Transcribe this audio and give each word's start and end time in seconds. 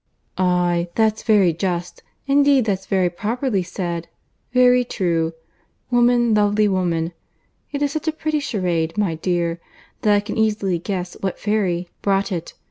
"Aye, 0.39 0.87
that's 0.95 1.21
very 1.21 1.53
just, 1.53 2.01
indeed, 2.25 2.65
that's 2.65 2.87
very 2.87 3.07
properly 3.11 3.61
said. 3.61 4.07
Very 4.51 4.83
true. 4.83 5.33
'Woman, 5.91 6.33
lovely 6.33 6.67
woman.' 6.67 7.11
It 7.71 7.83
is 7.83 7.91
such 7.91 8.07
a 8.07 8.11
pretty 8.11 8.39
charade, 8.39 8.97
my 8.97 9.13
dear, 9.13 9.61
that 10.01 10.15
I 10.15 10.19
can 10.19 10.39
easily 10.39 10.79
guess 10.79 11.13
what 11.21 11.37
fairy 11.39 11.87
brought 12.01 12.31
it. 12.31 12.55